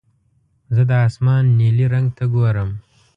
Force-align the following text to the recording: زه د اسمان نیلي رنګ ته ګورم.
زه 0.75 0.81
د 0.89 0.91
اسمان 1.07 1.43
نیلي 1.59 1.85
رنګ 1.93 2.07
ته 2.17 2.23
ګورم. 2.33 2.69